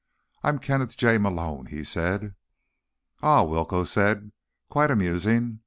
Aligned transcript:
"I'm 0.41 0.57
Kenneth 0.57 0.97
J. 0.97 1.19
Malone," 1.19 1.67
he 1.67 1.83
said. 1.83 2.33
"Ah," 3.21 3.43
Willcoe 3.43 3.83
said. 3.83 4.31
"Quite 4.67 4.89
amusing. 4.89 5.59